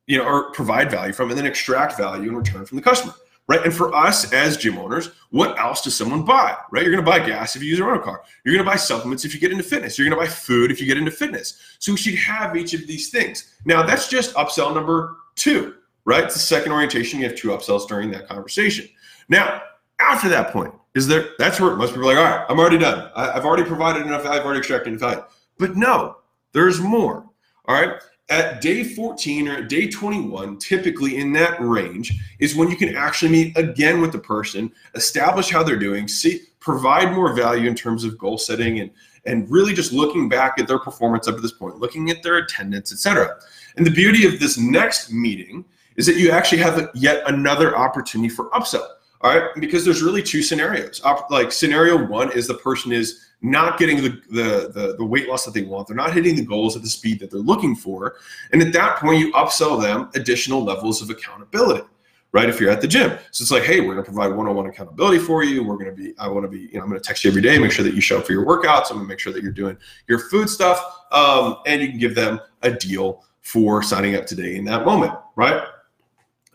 you 0.06 0.18
know, 0.18 0.26
or 0.26 0.52
provide 0.52 0.92
value 0.92 1.14
from 1.14 1.30
and 1.30 1.38
then 1.38 1.46
extract 1.46 1.98
value 1.98 2.30
in 2.30 2.36
return 2.36 2.66
from 2.66 2.76
the 2.76 2.82
customer 2.82 3.14
right? 3.48 3.64
And 3.64 3.74
for 3.74 3.94
us 3.96 4.32
as 4.34 4.58
gym 4.58 4.78
owners, 4.78 5.12
what 5.30 5.58
else 5.58 5.82
does 5.82 5.96
someone 5.96 6.24
buy, 6.24 6.56
right? 6.72 6.84
You're 6.84 6.92
going 6.92 7.04
to 7.04 7.10
buy 7.10 7.26
gas 7.26 7.56
if 7.56 7.64
you 7.64 7.70
use 7.70 7.80
a 7.80 7.84
rental 7.84 8.04
car. 8.04 8.22
You're 8.44 8.54
going 8.54 8.66
to 8.66 8.70
buy 8.70 8.76
supplements 8.78 9.26
if 9.26 9.34
you 9.34 9.40
get 9.40 9.52
into 9.52 9.64
fitness. 9.64 9.98
You're 9.98 10.08
going 10.10 10.20
to 10.20 10.26
buy 10.26 10.32
food 10.32 10.72
if 10.72 10.80
you 10.82 10.86
get 10.86 10.98
into 10.98 11.12
fitness. 11.12 11.60
So 11.80 11.94
we 11.94 11.98
should 11.98 12.16
have 12.16 12.56
each 12.56 12.74
of 12.74 12.86
these 12.88 13.10
things. 13.10 13.54
Now, 13.66 13.84
that's 13.84 14.10
just 14.10 14.36
upsell 14.36 14.74
number 14.74 15.18
two, 15.38 15.76
right? 16.06 16.26
It's 16.26 16.34
the 16.34 16.40
second 16.40 16.74
orientation. 16.74 17.20
You 17.20 17.28
have 17.30 17.38
two 17.38 17.50
upsells 17.50 17.88
during 17.88 18.12
that 18.12 18.28
conversation. 18.28 18.88
Now, 19.30 19.62
after 20.00 20.28
that 20.30 20.52
point, 20.52 20.74
is 20.96 21.08
there, 21.08 21.30
that's 21.38 21.60
where 21.60 21.76
most 21.76 21.94
people 21.94 22.10
are 22.10 22.16
like, 22.16 22.18
all 22.18 22.38
right, 22.38 22.46
I'm 22.50 22.60
already 22.60 22.78
done. 22.78 23.10
I, 23.16 23.32
have 23.32 23.46
already 23.46 23.64
provided 23.64 24.06
enough 24.06 24.24
value. 24.24 24.40
I've 24.40 24.46
already 24.46 24.60
extracted 24.60 24.94
enough 24.94 25.02
value. 25.02 25.24
But 25.58 25.76
no, 25.76 26.18
there's 26.54 26.82
more. 26.82 27.26
All 27.66 27.76
right 27.76 28.00
at 28.30 28.62
day 28.62 28.84
14 28.84 29.48
or 29.48 29.58
at 29.58 29.70
day 29.70 29.88
21, 29.88 30.58
typically 30.58 31.18
in 31.18 31.32
that 31.34 31.60
range, 31.62 32.14
is 32.40 32.56
when 32.56 32.70
you 32.70 32.76
can 32.76 32.96
actually 32.96 33.32
meet 33.32 33.58
again 33.58 34.02
with 34.02 34.12
the 34.12 34.20
person, 34.20 34.72
establish 34.96 35.50
how 35.50 35.64
they're 35.64 35.80
doing, 35.80 36.08
see, 36.08 36.42
provide 36.60 37.14
more 37.14 37.34
value 37.34 37.70
in 37.70 37.76
terms 37.76 38.04
of 38.04 38.18
goal 38.18 38.38
setting 38.38 38.80
and 38.80 38.92
and 39.26 39.50
really 39.52 39.74
just 39.74 39.92
looking 39.92 40.30
back 40.30 40.58
at 40.58 40.70
their 40.70 40.80
performance 40.80 41.28
up 41.28 41.36
to 41.36 41.42
this 41.42 41.52
point, 41.52 41.80
looking 41.80 42.10
at 42.10 42.24
their 42.24 42.38
attendance, 42.38 42.94
etc. 42.94 43.38
And 43.78 43.86
the 43.86 43.92
beauty 43.92 44.26
of 44.26 44.40
this 44.40 44.58
next 44.58 45.12
meeting 45.12 45.64
is 45.96 46.06
that 46.06 46.18
you 46.18 46.32
actually 46.32 46.60
have 46.60 46.90
yet 46.94 47.24
another 47.28 47.78
opportunity 47.78 48.30
for 48.30 48.50
upsell. 48.52 48.88
All 49.22 49.36
right, 49.36 49.50
because 49.60 49.84
there's 49.84 50.04
really 50.04 50.22
two 50.22 50.44
scenarios. 50.44 51.02
Like 51.32 51.52
scenario 51.52 52.06
one 52.06 52.32
is 52.34 52.46
the 52.48 52.54
person 52.56 52.92
is 52.92 53.26
not 53.42 53.80
getting 53.80 53.98
the, 53.98 54.10
the, 54.30 54.72
the, 54.74 54.96
the, 54.98 55.06
weight 55.06 55.28
loss 55.28 55.46
that 55.46 55.54
they 55.54 55.64
want. 55.64 55.88
They're 55.88 55.96
not 55.96 56.14
hitting 56.14 56.36
the 56.36 56.46
goals 56.46 56.76
at 56.76 56.82
the 56.82 56.90
speed 56.90 57.20
that 57.20 57.32
they're 57.32 57.40
looking 57.40 57.76
for. 57.76 58.16
And 58.52 58.62
at 58.62 58.74
that 58.74 58.98
point, 58.98 59.20
you 59.20 59.32
upsell 59.34 59.82
them 59.82 60.10
additional 60.16 60.64
levels 60.64 61.02
of 61.02 61.10
accountability, 61.10 61.88
right? 62.32 62.50
If 62.50 62.60
you're 62.60 62.72
at 62.72 62.82
the 62.82 62.88
gym. 62.88 63.12
So 63.32 63.44
it's 63.44 63.52
like, 63.52 63.64
hey, 63.64 63.80
we're 63.80 63.94
going 63.94 64.06
to 64.06 64.12
provide 64.12 64.36
one-on-one 64.36 64.66
accountability 64.68 65.20
for 65.20 65.44
you. 65.44 65.64
We're 65.64 65.78
going 65.78 65.96
to 65.96 65.96
be, 65.96 66.14
I 66.18 66.28
want 66.28 66.46
to 66.46 66.48
be, 66.48 66.62
you 66.62 66.74
know, 66.76 66.82
I'm 66.82 66.90
going 66.90 67.00
to 67.00 67.08
text 67.08 67.24
you 67.24 67.32
every 67.32 67.42
day, 67.42 67.58
make 67.60 67.72
sure 67.72 67.86
that 67.86 67.94
you 67.94 68.02
show 68.02 68.20
up 68.20 68.26
for 68.26 68.34
your 68.34 68.46
workouts. 68.46 68.90
I'm 68.90 68.98
going 68.98 69.06
to 69.06 69.10
make 69.10 69.20
sure 69.20 69.34
that 69.34 69.44
you're 69.44 69.52
doing 69.52 69.78
your 70.08 70.20
food 70.20 70.50
stuff. 70.50 70.84
Um, 71.12 71.58
and 71.66 71.82
you 71.82 71.90
can 71.90 72.00
give 72.00 72.16
them 72.16 72.40
a 72.64 72.72
deal 72.72 73.24
for 73.48 73.82
signing 73.82 74.14
up 74.14 74.26
today 74.26 74.58
in 74.58 74.66
that 74.66 74.86
moment, 74.86 75.14
right? 75.38 75.64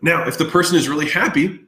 Now, 0.03 0.27
if 0.27 0.37
the 0.37 0.45
person 0.45 0.77
is 0.77 0.87
really 0.87 1.09
happy, 1.09 1.61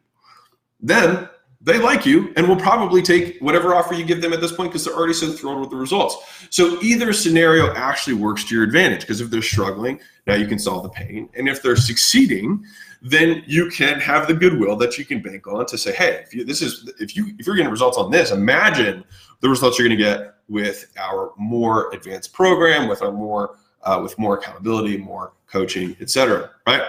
then 0.80 1.28
they 1.62 1.80
like 1.80 2.06
you 2.06 2.32
and 2.36 2.48
will 2.48 2.56
probably 2.56 3.02
take 3.02 3.40
whatever 3.40 3.74
offer 3.74 3.96
you 3.96 4.06
give 4.06 4.22
them 4.22 4.34
at 4.34 4.40
this 4.40 4.52
point 4.52 4.70
because 4.70 4.86
they're 4.86 4.94
already 4.94 5.16
so 5.16 5.32
thrilled 5.32 5.62
with 5.62 5.72
the 5.72 5.76
results. 5.76 6.48
So 6.52 6.80
either 6.84 7.12
scenario 7.12 7.74
actually 7.74 8.14
works 8.14 8.44
to 8.44 8.56
your 8.56 8.64
advantage 8.64 9.02
because 9.02 9.20
if 9.20 9.32
they're 9.32 9.42
struggling, 9.42 10.00
now 10.28 10.36
you 10.36 10.46
can 10.46 10.60
solve 10.60 10.84
the 10.84 10.90
pain. 10.90 11.28
And 11.34 11.50
if 11.50 11.64
they're 11.64 11.76
succeeding, 11.76 12.64
then 13.02 13.42
you 13.48 13.72
can 13.72 14.00
have 14.00 14.28
the 14.28 14.36
goodwill 14.36 14.76
that 14.76 15.00
you 15.00 15.06
can 15.06 15.24
bank 15.24 15.48
on 15.48 15.66
to 15.66 15.78
say, 15.78 15.92
hey, 15.96 16.22
if 16.24 16.36
you 16.36 16.46
this 16.46 16.62
is 16.62 16.92
if 17.00 17.16
you 17.16 17.34
if 17.40 17.48
you're 17.48 17.56
getting 17.56 17.72
results 17.72 17.98
on 17.98 18.12
this, 18.12 18.30
imagine 18.30 19.04
the 19.40 19.50
results 19.50 19.80
you're 19.80 19.90
to 19.90 19.96
get 19.96 20.36
with 20.48 20.94
our 21.00 21.32
more 21.36 21.92
advanced 21.94 22.32
program, 22.32 22.88
with 22.88 23.02
our 23.02 23.12
more 23.12 23.58
uh, 23.86 24.00
with 24.02 24.18
more 24.18 24.38
accountability, 24.38 24.98
more 24.98 25.34
coaching, 25.48 25.96
etc. 26.02 26.52
Right? 26.68 26.82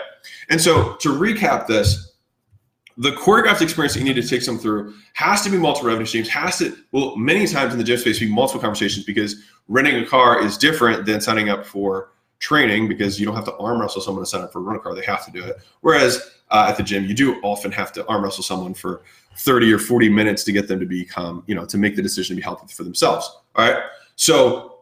And 0.48 0.60
so 0.60 0.94
to 0.96 1.10
recap 1.10 1.66
this, 1.66 2.12
the 2.98 3.10
choreographed 3.10 3.60
experience 3.60 3.92
that 3.94 4.00
you 4.00 4.06
need 4.06 4.20
to 4.20 4.26
take 4.26 4.44
them 4.44 4.58
through 4.58 4.94
has 5.12 5.42
to 5.42 5.50
be 5.50 5.58
multiple 5.58 5.88
revenue 5.88 6.06
streams, 6.06 6.28
has 6.30 6.58
to, 6.58 6.74
well, 6.92 7.14
many 7.16 7.46
times 7.46 7.72
in 7.72 7.78
the 7.78 7.84
gym 7.84 7.98
space, 7.98 8.18
be 8.18 8.30
multiple 8.30 8.60
conversations 8.60 9.04
because 9.04 9.36
renting 9.68 9.96
a 9.96 10.06
car 10.06 10.42
is 10.42 10.56
different 10.56 11.04
than 11.04 11.20
signing 11.20 11.50
up 11.50 11.66
for 11.66 12.12
training 12.38 12.88
because 12.88 13.18
you 13.20 13.26
don't 13.26 13.34
have 13.34 13.44
to 13.44 13.56
arm 13.56 13.80
wrestle 13.80 14.00
someone 14.00 14.22
to 14.22 14.28
sign 14.28 14.42
up 14.42 14.52
for 14.52 14.60
a 14.60 14.62
rental 14.62 14.82
car. 14.82 14.94
They 14.94 15.04
have 15.04 15.24
to 15.26 15.30
do 15.30 15.44
it. 15.44 15.56
Whereas 15.80 16.30
uh, 16.50 16.66
at 16.68 16.76
the 16.76 16.82
gym, 16.82 17.04
you 17.04 17.14
do 17.14 17.40
often 17.42 17.70
have 17.72 17.92
to 17.92 18.06
arm 18.06 18.24
wrestle 18.24 18.44
someone 18.44 18.72
for 18.72 19.02
30 19.36 19.72
or 19.72 19.78
40 19.78 20.08
minutes 20.08 20.44
to 20.44 20.52
get 20.52 20.66
them 20.66 20.80
to 20.80 20.86
become, 20.86 21.44
you 21.46 21.54
know, 21.54 21.66
to 21.66 21.76
make 21.76 21.96
the 21.96 22.02
decision 22.02 22.34
to 22.34 22.40
be 22.40 22.44
healthy 22.44 22.72
for 22.72 22.84
themselves. 22.84 23.30
All 23.56 23.70
right. 23.70 23.82
So 24.16 24.75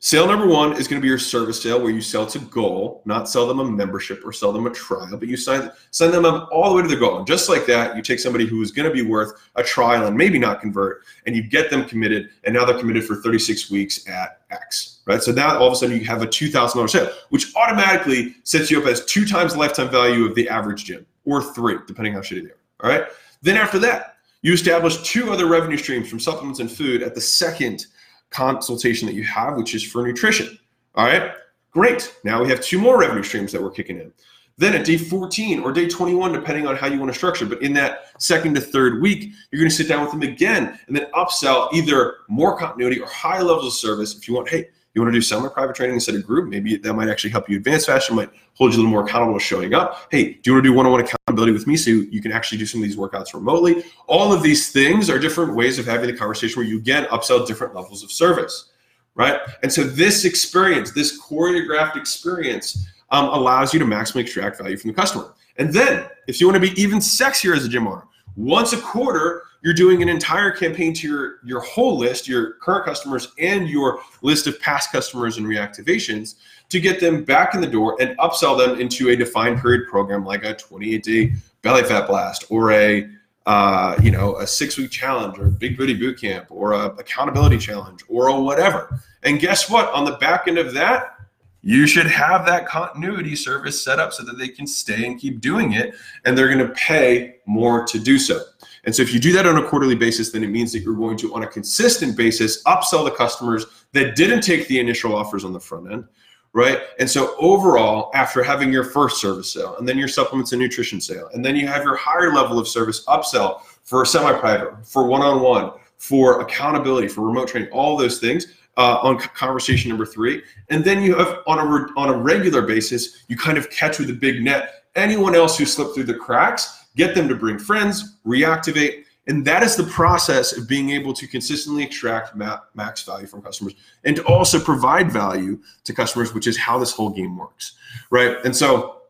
Sale 0.00 0.28
number 0.28 0.46
one 0.46 0.74
is 0.76 0.86
going 0.86 1.00
to 1.00 1.02
be 1.02 1.08
your 1.08 1.18
service 1.18 1.60
sale 1.60 1.80
where 1.80 1.90
you 1.90 2.00
sell 2.00 2.24
to 2.24 2.38
goal, 2.38 3.02
not 3.04 3.28
sell 3.28 3.48
them 3.48 3.58
a 3.58 3.64
membership 3.64 4.24
or 4.24 4.32
sell 4.32 4.52
them 4.52 4.64
a 4.68 4.70
trial, 4.70 5.16
but 5.16 5.26
you 5.26 5.36
sign, 5.36 5.72
send 5.90 6.14
them 6.14 6.24
all 6.24 6.70
the 6.70 6.76
way 6.76 6.82
to 6.82 6.88
the 6.88 6.94
goal. 6.94 7.18
And 7.18 7.26
just 7.26 7.48
like 7.48 7.66
that, 7.66 7.96
you 7.96 8.02
take 8.02 8.20
somebody 8.20 8.46
who 8.46 8.62
is 8.62 8.70
going 8.70 8.88
to 8.88 8.94
be 8.94 9.02
worth 9.02 9.32
a 9.56 9.64
trial 9.64 10.06
and 10.06 10.16
maybe 10.16 10.38
not 10.38 10.60
convert, 10.60 11.02
and 11.26 11.34
you 11.34 11.42
get 11.42 11.68
them 11.68 11.84
committed, 11.84 12.28
and 12.44 12.54
now 12.54 12.64
they're 12.64 12.78
committed 12.78 13.04
for 13.04 13.16
36 13.16 13.72
weeks 13.72 14.08
at 14.08 14.42
X, 14.52 15.00
right? 15.04 15.20
So 15.20 15.32
now 15.32 15.58
all 15.58 15.66
of 15.66 15.72
a 15.72 15.76
sudden 15.76 15.98
you 15.98 16.04
have 16.04 16.22
a 16.22 16.28
$2,000 16.28 16.88
sale, 16.88 17.10
which 17.30 17.52
automatically 17.56 18.36
sets 18.44 18.70
you 18.70 18.80
up 18.80 18.86
as 18.86 19.04
two 19.04 19.26
times 19.26 19.54
the 19.54 19.58
lifetime 19.58 19.90
value 19.90 20.26
of 20.26 20.36
the 20.36 20.48
average 20.48 20.84
gym, 20.84 21.04
or 21.24 21.42
three, 21.42 21.74
depending 21.88 22.12
how 22.12 22.20
shitty 22.20 22.44
they 22.44 22.50
are, 22.50 22.60
all 22.84 22.90
right? 22.90 23.08
Then 23.42 23.56
after 23.56 23.80
that, 23.80 24.14
you 24.42 24.52
establish 24.52 25.02
two 25.02 25.32
other 25.32 25.46
revenue 25.46 25.76
streams 25.76 26.08
from 26.08 26.20
supplements 26.20 26.60
and 26.60 26.70
food 26.70 27.02
at 27.02 27.16
the 27.16 27.20
second– 27.20 27.86
consultation 28.30 29.06
that 29.06 29.14
you 29.14 29.24
have, 29.24 29.56
which 29.56 29.74
is 29.74 29.82
for 29.82 30.06
nutrition. 30.06 30.58
All 30.94 31.06
right, 31.06 31.32
great. 31.70 32.16
Now 32.24 32.42
we 32.42 32.48
have 32.48 32.60
two 32.60 32.80
more 32.80 32.98
revenue 32.98 33.22
streams 33.22 33.52
that 33.52 33.62
we're 33.62 33.70
kicking 33.70 33.98
in. 33.98 34.12
Then 34.58 34.74
at 34.74 34.84
day 34.84 34.98
14 34.98 35.60
or 35.60 35.72
day 35.72 35.88
21, 35.88 36.32
depending 36.32 36.66
on 36.66 36.74
how 36.74 36.88
you 36.88 36.98
want 36.98 37.12
to 37.12 37.16
structure, 37.16 37.46
but 37.46 37.62
in 37.62 37.72
that 37.74 38.20
second 38.20 38.56
to 38.56 38.60
third 38.60 39.00
week, 39.00 39.30
you're 39.50 39.60
going 39.60 39.70
to 39.70 39.74
sit 39.74 39.86
down 39.86 40.02
with 40.02 40.10
them 40.10 40.22
again 40.22 40.78
and 40.88 40.96
then 40.96 41.06
upsell 41.14 41.72
either 41.72 42.16
more 42.28 42.58
continuity 42.58 43.00
or 43.00 43.06
high 43.06 43.40
levels 43.40 43.66
of 43.66 43.72
service. 43.74 44.16
If 44.16 44.26
you 44.26 44.34
want, 44.34 44.48
hey, 44.48 44.68
you 44.98 45.02
want 45.02 45.14
to 45.14 45.16
do 45.16 45.22
semi-private 45.22 45.76
training 45.76 45.94
instead 45.94 46.16
of 46.16 46.26
group, 46.26 46.48
maybe 46.48 46.76
that 46.76 46.92
might 46.92 47.08
actually 47.08 47.30
help 47.30 47.48
you 47.48 47.56
advance 47.56 47.86
faster, 47.86 48.12
might 48.12 48.30
hold 48.54 48.72
you 48.72 48.78
a 48.78 48.78
little 48.78 48.90
more 48.90 49.04
accountable 49.04 49.38
showing 49.38 49.72
up. 49.72 50.08
Hey, 50.10 50.32
do 50.32 50.40
you 50.44 50.52
want 50.54 50.64
to 50.64 50.70
do 50.70 50.72
one-on-one 50.74 51.02
accountability 51.02 51.52
with 51.52 51.68
me 51.68 51.76
so 51.76 51.90
you 51.90 52.20
can 52.20 52.32
actually 52.32 52.58
do 52.58 52.66
some 52.66 52.82
of 52.82 52.88
these 52.88 52.96
workouts 52.96 53.32
remotely? 53.32 53.84
All 54.08 54.32
of 54.32 54.42
these 54.42 54.72
things 54.72 55.08
are 55.08 55.18
different 55.20 55.54
ways 55.54 55.78
of 55.78 55.86
having 55.86 56.10
the 56.10 56.16
conversation 56.16 56.60
where 56.60 56.68
you 56.68 56.78
again 56.78 57.04
upsell 57.06 57.46
different 57.46 57.76
levels 57.76 58.02
of 58.02 58.10
service, 58.10 58.72
right? 59.14 59.40
And 59.62 59.72
so 59.72 59.84
this 59.84 60.24
experience, 60.24 60.90
this 60.90 61.20
choreographed 61.22 61.96
experience, 61.96 62.88
um, 63.10 63.26
allows 63.26 63.72
you 63.72 63.78
to 63.78 63.86
maximally 63.86 64.22
extract 64.22 64.58
value 64.58 64.76
from 64.76 64.88
the 64.88 64.94
customer. 64.94 65.32
And 65.56 65.72
then, 65.72 66.06
if 66.26 66.40
you 66.40 66.48
want 66.48 66.62
to 66.62 66.68
be 66.68 66.80
even 66.80 66.98
sexier 66.98 67.56
as 67.56 67.64
a 67.64 67.68
gym 67.68 67.86
owner, 67.86 68.04
once 68.36 68.72
a 68.72 68.80
quarter, 68.80 69.44
you're 69.62 69.74
doing 69.74 70.02
an 70.02 70.08
entire 70.08 70.50
campaign 70.50 70.94
to 70.94 71.08
your 71.08 71.38
your 71.44 71.60
whole 71.60 71.96
list, 71.96 72.28
your 72.28 72.54
current 72.54 72.84
customers 72.84 73.32
and 73.38 73.68
your 73.68 74.00
list 74.22 74.46
of 74.46 74.60
past 74.60 74.92
customers 74.92 75.36
and 75.38 75.46
reactivations 75.46 76.36
to 76.68 76.80
get 76.80 77.00
them 77.00 77.24
back 77.24 77.54
in 77.54 77.60
the 77.60 77.66
door 77.66 77.96
and 78.00 78.16
upsell 78.18 78.56
them 78.56 78.80
into 78.80 79.08
a 79.10 79.16
defined 79.16 79.60
period 79.60 79.88
program 79.88 80.24
like 80.24 80.44
a 80.44 80.54
28 80.54 81.02
day 81.02 81.32
belly 81.62 81.82
fat 81.82 82.06
blast 82.06 82.44
or 82.50 82.72
a 82.72 83.08
uh, 83.46 83.98
you 84.02 84.10
know 84.10 84.36
a 84.36 84.46
six 84.46 84.76
week 84.76 84.90
challenge 84.90 85.38
or 85.38 85.46
a 85.46 85.50
big 85.50 85.76
booty 85.76 85.94
boot 85.94 86.20
camp 86.20 86.46
or 86.50 86.72
a 86.72 86.86
accountability 86.96 87.58
challenge 87.58 88.02
or 88.08 88.28
a 88.28 88.40
whatever. 88.40 89.00
And 89.22 89.40
guess 89.40 89.70
what? 89.70 89.92
On 89.92 90.04
the 90.04 90.12
back 90.12 90.46
end 90.46 90.58
of 90.58 90.74
that, 90.74 91.14
you 91.62 91.86
should 91.86 92.06
have 92.06 92.46
that 92.46 92.66
continuity 92.66 93.34
service 93.34 93.82
set 93.82 93.98
up 93.98 94.12
so 94.12 94.22
that 94.24 94.38
they 94.38 94.48
can 94.48 94.66
stay 94.66 95.06
and 95.06 95.18
keep 95.18 95.40
doing 95.40 95.72
it 95.72 95.94
and 96.24 96.36
they're 96.36 96.54
going 96.54 96.66
to 96.66 96.72
pay 96.74 97.36
more 97.46 97.84
to 97.86 97.98
do 97.98 98.18
so. 98.18 98.40
And 98.88 98.96
so 98.96 99.02
if 99.02 99.12
you 99.12 99.20
do 99.20 99.32
that 99.32 99.44
on 99.44 99.58
a 99.58 99.62
quarterly 99.62 99.94
basis, 99.94 100.30
then 100.30 100.42
it 100.42 100.46
means 100.46 100.72
that 100.72 100.78
you're 100.78 100.94
going 100.94 101.18
to, 101.18 101.34
on 101.34 101.42
a 101.42 101.46
consistent 101.46 102.16
basis, 102.16 102.62
upsell 102.62 103.04
the 103.04 103.10
customers 103.10 103.66
that 103.92 104.16
didn't 104.16 104.40
take 104.40 104.66
the 104.66 104.80
initial 104.80 105.14
offers 105.14 105.44
on 105.44 105.52
the 105.52 105.60
front 105.60 105.92
end, 105.92 106.06
right? 106.54 106.78
And 106.98 107.10
so 107.10 107.36
overall, 107.38 108.10
after 108.14 108.42
having 108.42 108.72
your 108.72 108.84
first 108.84 109.20
service 109.20 109.52
sale, 109.52 109.76
and 109.76 109.86
then 109.86 109.98
your 109.98 110.08
supplements 110.08 110.52
and 110.52 110.62
nutrition 110.62 111.02
sale, 111.02 111.28
and 111.34 111.44
then 111.44 111.54
you 111.54 111.66
have 111.66 111.82
your 111.82 111.96
higher 111.96 112.32
level 112.32 112.58
of 112.58 112.66
service 112.66 113.04
upsell 113.04 113.60
for 113.84 114.06
semi-private, 114.06 114.86
for 114.86 115.06
one-on-one, 115.06 115.72
for 115.98 116.40
accountability, 116.40 117.08
for 117.08 117.20
remote 117.20 117.48
training, 117.48 117.70
all 117.72 117.94
those 117.94 118.18
things. 118.18 118.46
Uh, 118.78 118.96
on 119.02 119.18
conversation 119.18 119.88
number 119.88 120.06
three, 120.06 120.40
and 120.68 120.84
then 120.84 121.02
you 121.02 121.16
have 121.16 121.40
on 121.48 121.58
a 121.58 121.66
re- 121.66 121.90
on 121.96 122.10
a 122.10 122.16
regular 122.16 122.62
basis, 122.62 123.24
you 123.26 123.36
kind 123.36 123.58
of 123.58 123.68
catch 123.70 123.98
with 123.98 124.08
a 124.08 124.12
big 124.12 124.40
net 124.40 124.84
anyone 124.94 125.34
else 125.34 125.58
who 125.58 125.64
slipped 125.64 125.96
through 125.96 126.04
the 126.04 126.14
cracks 126.14 126.77
get 126.96 127.14
them 127.14 127.28
to 127.28 127.34
bring 127.34 127.58
friends, 127.58 128.16
reactivate. 128.26 129.04
And 129.26 129.44
that 129.44 129.62
is 129.62 129.76
the 129.76 129.84
process 129.84 130.56
of 130.56 130.66
being 130.66 130.90
able 130.90 131.12
to 131.12 131.26
consistently 131.26 131.84
extract 131.84 132.34
max 132.74 133.02
value 133.02 133.26
from 133.26 133.42
customers 133.42 133.74
and 134.04 134.16
to 134.16 134.24
also 134.24 134.58
provide 134.58 135.12
value 135.12 135.60
to 135.84 135.92
customers, 135.92 136.32
which 136.32 136.46
is 136.46 136.56
how 136.56 136.78
this 136.78 136.92
whole 136.92 137.10
game 137.10 137.36
works. 137.36 137.74
Right. 138.10 138.38
And 138.44 138.56
so 138.56 139.02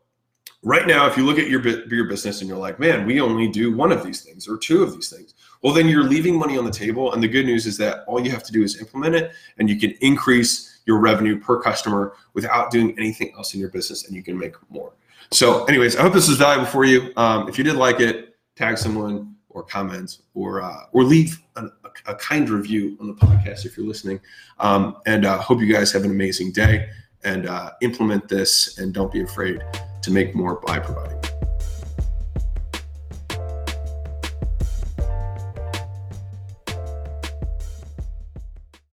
right 0.61 0.85
now, 0.87 1.07
if 1.07 1.15
you 1.15 1.25
look 1.25 1.39
at 1.39 1.49
your 1.49 1.65
your 1.87 2.05
business 2.05 2.41
and 2.41 2.49
you're 2.49 2.57
like, 2.57 2.79
man, 2.79 3.05
we 3.05 3.21
only 3.21 3.47
do 3.47 3.75
one 3.75 3.91
of 3.91 4.03
these 4.03 4.21
things 4.21 4.47
or 4.47 4.57
two 4.57 4.83
of 4.83 4.93
these 4.93 5.09
things, 5.09 5.35
well, 5.61 5.73
then 5.73 5.87
you're 5.87 6.03
leaving 6.03 6.37
money 6.37 6.57
on 6.57 6.65
the 6.65 6.71
table. 6.71 7.13
And 7.13 7.21
the 7.21 7.27
good 7.27 7.45
news 7.45 7.65
is 7.65 7.77
that 7.77 8.03
all 8.07 8.23
you 8.23 8.31
have 8.31 8.43
to 8.43 8.51
do 8.51 8.63
is 8.63 8.79
implement 8.79 9.15
it, 9.15 9.31
and 9.57 9.69
you 9.69 9.79
can 9.79 9.91
increase 10.01 10.79
your 10.85 10.99
revenue 10.99 11.39
per 11.39 11.61
customer 11.61 12.13
without 12.33 12.71
doing 12.71 12.97
anything 12.97 13.31
else 13.37 13.53
in 13.53 13.59
your 13.59 13.69
business, 13.69 14.07
and 14.07 14.15
you 14.15 14.23
can 14.23 14.37
make 14.37 14.55
more. 14.69 14.93
So, 15.31 15.65
anyways, 15.65 15.95
I 15.95 16.01
hope 16.01 16.13
this 16.13 16.29
is 16.29 16.37
valuable 16.37 16.65
for 16.65 16.85
you. 16.85 17.11
Um, 17.15 17.47
if 17.47 17.57
you 17.57 17.63
did 17.63 17.75
like 17.75 17.99
it, 17.99 18.35
tag 18.55 18.77
someone 18.77 19.35
or 19.49 19.63
comment 19.63 20.19
or 20.33 20.61
uh, 20.61 20.83
or 20.91 21.03
leave 21.03 21.39
a, 21.55 21.67
a, 22.07 22.15
kind 22.15 22.49
review 22.49 22.97
on 22.99 23.07
the 23.07 23.13
podcast 23.13 23.65
if 23.65 23.77
you're 23.77 23.85
listening. 23.85 24.19
Um, 24.59 24.97
and 25.05 25.25
uh, 25.25 25.39
hope 25.39 25.59
you 25.61 25.71
guys 25.71 25.91
have 25.91 26.03
an 26.03 26.11
amazing 26.11 26.51
day 26.51 26.89
and 27.23 27.47
uh, 27.47 27.71
implement 27.81 28.27
this 28.27 28.77
and 28.77 28.93
don't 28.93 29.11
be 29.11 29.21
afraid 29.21 29.63
to 30.01 30.11
make 30.11 30.35
more 30.35 30.55
by 30.61 30.79
providing. 30.79 31.18